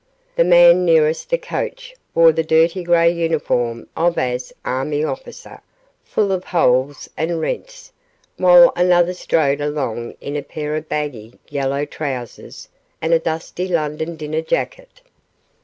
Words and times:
The 0.35 0.43
man 0.43 0.83
nearest 0.83 1.29
the 1.29 1.37
coach 1.37 1.93
wore 2.15 2.31
the 2.31 2.41
dirty 2.41 2.83
gray 2.83 3.11
uniform 3.11 3.85
of 3.95 4.17
as 4.17 4.51
army 4.65 5.03
officer, 5.03 5.61
full 6.03 6.31
of 6.31 6.45
holes 6.45 7.07
and 7.15 7.39
rents, 7.39 7.91
while 8.35 8.73
another 8.75 9.13
strode 9.13 9.61
along 9.61 10.15
in 10.19 10.35
a 10.35 10.41
pair 10.41 10.75
of 10.75 10.89
baggy 10.89 11.37
yellow 11.51 11.85
trousers 11.85 12.67
and 12.99 13.13
a 13.13 13.19
dusty 13.19 13.67
London 13.67 14.15
dinner 14.17 14.41
jacket. 14.41 15.01